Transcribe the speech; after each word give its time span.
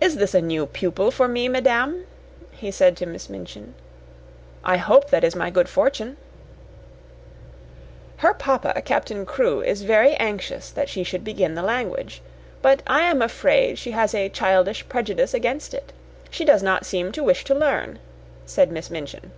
"Is 0.00 0.14
this 0.14 0.32
a 0.32 0.40
new 0.40 0.64
pupil 0.64 1.10
for 1.10 1.26
me, 1.26 1.48
madame?" 1.48 2.06
he 2.52 2.70
said 2.70 2.96
to 2.98 3.04
Miss 3.06 3.28
Minchin. 3.28 3.74
"I 4.62 4.76
hope 4.76 5.10
that 5.10 5.24
is 5.24 5.34
my 5.34 5.50
good 5.50 5.68
fortune." 5.68 6.16
"Her 8.18 8.32
papa 8.32 8.80
Captain 8.82 9.26
Crewe 9.26 9.60
is 9.60 9.82
very 9.82 10.14
anxious 10.14 10.70
that 10.70 10.88
she 10.88 11.02
should 11.02 11.24
begin 11.24 11.56
the 11.56 11.62
language. 11.62 12.22
But 12.62 12.84
I 12.86 13.00
am 13.00 13.20
afraid 13.20 13.76
she 13.76 13.90
has 13.90 14.14
a 14.14 14.28
childish 14.28 14.88
prejudice 14.88 15.34
against 15.34 15.74
it. 15.74 15.92
She 16.30 16.44
does 16.44 16.62
not 16.62 16.86
seem 16.86 17.10
to 17.10 17.24
wish 17.24 17.42
to 17.46 17.56
learn," 17.56 17.98
said 18.46 18.70
Miss 18.70 18.88
Minchin. 18.88 19.32